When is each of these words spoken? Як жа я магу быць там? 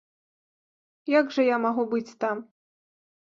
Як 1.19 1.25
жа 1.35 1.45
я 1.49 1.57
магу 1.65 1.83
быць 1.93 2.17
там? 2.25 2.37